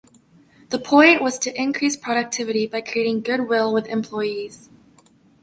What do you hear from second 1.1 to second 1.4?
was